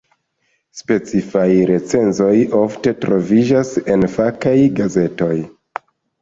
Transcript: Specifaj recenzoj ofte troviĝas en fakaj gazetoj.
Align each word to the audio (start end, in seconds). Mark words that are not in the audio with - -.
Specifaj 0.77 1.49
recenzoj 1.71 2.31
ofte 2.61 2.95
troviĝas 3.05 3.75
en 3.97 4.07
fakaj 4.15 4.57
gazetoj. 4.81 5.31